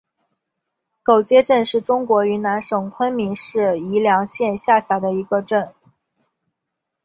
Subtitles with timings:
[1.03, 5.75] 狗街镇是中国云南省昆明市宜良县下辖的一个镇。